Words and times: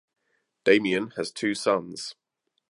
Damien 0.63 1.11
has 1.11 1.29
two 1.31 1.53
sons. 1.53 2.15